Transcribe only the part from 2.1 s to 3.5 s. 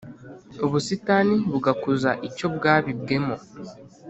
icyo bwabibwemo,